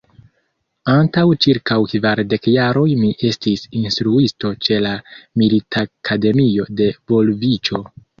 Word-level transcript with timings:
Antaŭ 0.91 1.23
ĉirkaŭ 1.45 1.75
kvardek 1.91 2.47
jaroj 2.51 2.85
mi 3.01 3.09
estis 3.29 3.65
instruisto 3.81 4.51
ĉe 4.69 4.79
la 4.87 4.95
militakademio 5.43 6.67
de 6.81 6.89
Vulviĉo. 7.13 7.83